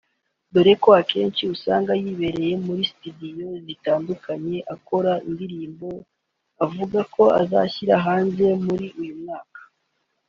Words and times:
doreko 0.53 0.87
akenshi 1.01 1.43
usanga 1.55 1.91
yibereye 2.01 2.53
muri 2.65 2.81
studio 2.91 3.47
zitandukanye 3.65 4.57
akora 4.75 5.11
indirimbo 5.27 5.89
avuga 6.65 6.99
ko 7.13 7.23
azashyira 7.41 7.95
hanze 8.05 8.45
muri 8.65 8.87
uyu 9.01 9.15
mwaka 9.21 9.59